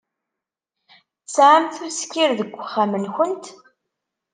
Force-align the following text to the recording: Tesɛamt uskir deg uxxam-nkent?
Tesɛamt 1.25 1.75
uskir 1.87 2.29
deg 2.39 2.51
uxxam-nkent? 2.63 3.45